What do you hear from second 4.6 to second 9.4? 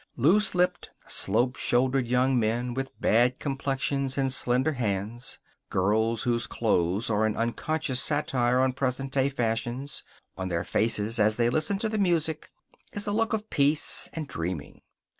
hands. Girls whose clothes are an unconscious satire on present day